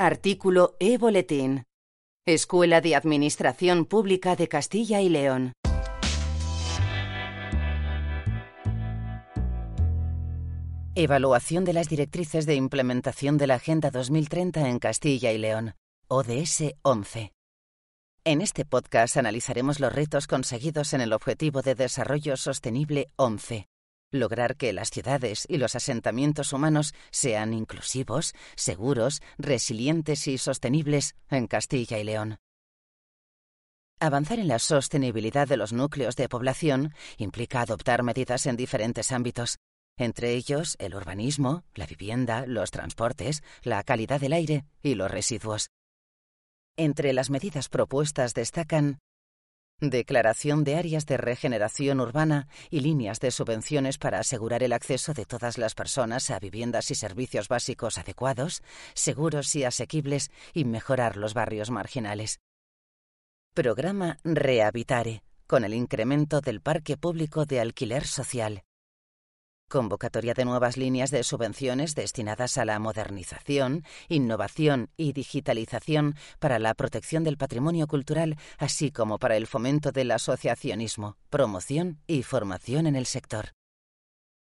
[0.00, 1.64] Artículo E-Boletín.
[2.24, 5.54] Escuela de Administración Pública de Castilla y León.
[10.94, 15.74] Evaluación de las directrices de implementación de la Agenda 2030 en Castilla y León.
[16.06, 17.32] ODS 11.
[18.22, 23.66] En este podcast analizaremos los retos conseguidos en el Objetivo de Desarrollo Sostenible 11
[24.10, 31.46] lograr que las ciudades y los asentamientos humanos sean inclusivos, seguros, resilientes y sostenibles en
[31.46, 32.38] Castilla y León.
[34.00, 39.58] Avanzar en la sostenibilidad de los núcleos de población implica adoptar medidas en diferentes ámbitos,
[39.96, 45.70] entre ellos el urbanismo, la vivienda, los transportes, la calidad del aire y los residuos.
[46.76, 49.00] Entre las medidas propuestas destacan
[49.80, 55.24] Declaración de áreas de regeneración urbana y líneas de subvenciones para asegurar el acceso de
[55.24, 58.62] todas las personas a viviendas y servicios básicos adecuados,
[58.94, 62.40] seguros y asequibles y mejorar los barrios marginales.
[63.54, 68.64] Programa Rehabitare, con el incremento del parque público de alquiler social.
[69.68, 76.72] Convocatoria de nuevas líneas de subvenciones destinadas a la modernización, innovación y digitalización para la
[76.72, 82.96] protección del patrimonio cultural, así como para el fomento del asociacionismo, promoción y formación en
[82.96, 83.50] el sector.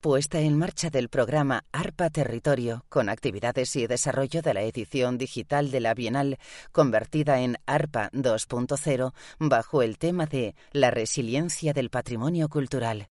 [0.00, 5.70] Puesta en marcha del programa ARPA Territorio, con actividades y desarrollo de la edición digital
[5.70, 6.40] de la Bienal,
[6.72, 13.11] convertida en ARPA 2.0, bajo el tema de la resiliencia del patrimonio cultural.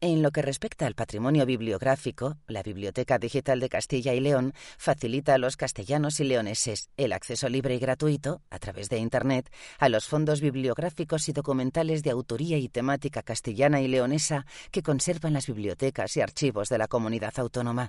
[0.00, 5.34] En lo que respecta al patrimonio bibliográfico, la Biblioteca Digital de Castilla y León facilita
[5.34, 9.88] a los castellanos y leoneses el acceso libre y gratuito, a través de Internet, a
[9.88, 15.48] los fondos bibliográficos y documentales de autoría y temática castellana y leonesa que conservan las
[15.48, 17.88] bibliotecas y archivos de la comunidad autónoma.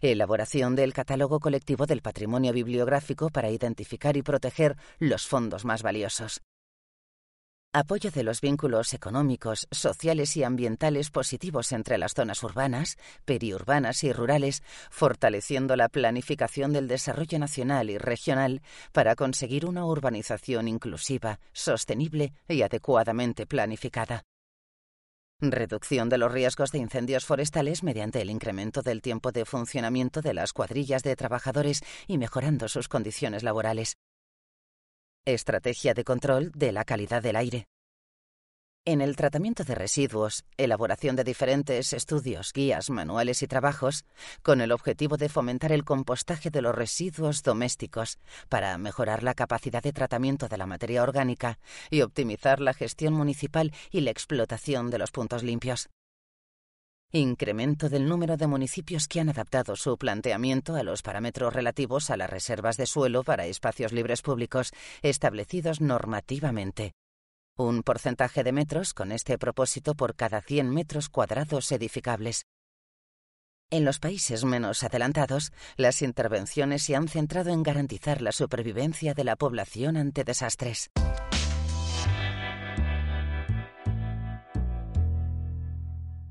[0.00, 6.40] Elaboración del catálogo colectivo del patrimonio bibliográfico para identificar y proteger los fondos más valiosos.
[7.74, 12.96] Apoyo de los vínculos económicos, sociales y ambientales positivos entre las zonas urbanas,
[13.26, 18.62] periurbanas y rurales, fortaleciendo la planificación del desarrollo nacional y regional
[18.92, 24.22] para conseguir una urbanización inclusiva, sostenible y adecuadamente planificada.
[25.38, 30.32] Reducción de los riesgos de incendios forestales mediante el incremento del tiempo de funcionamiento de
[30.32, 33.98] las cuadrillas de trabajadores y mejorando sus condiciones laborales.
[35.26, 37.66] Estrategia de control de la calidad del aire.
[38.86, 44.06] En el tratamiento de residuos, elaboración de diferentes estudios, guías, manuales y trabajos,
[44.42, 48.18] con el objetivo de fomentar el compostaje de los residuos domésticos
[48.48, 51.58] para mejorar la capacidad de tratamiento de la materia orgánica
[51.90, 55.90] y optimizar la gestión municipal y la explotación de los puntos limpios.
[57.10, 62.18] Incremento del número de municipios que han adaptado su planteamiento a los parámetros relativos a
[62.18, 66.92] las reservas de suelo para espacios libres públicos establecidos normativamente.
[67.56, 72.44] Un porcentaje de metros con este propósito por cada 100 metros cuadrados edificables.
[73.70, 79.24] En los países menos adelantados, las intervenciones se han centrado en garantizar la supervivencia de
[79.24, 80.90] la población ante desastres.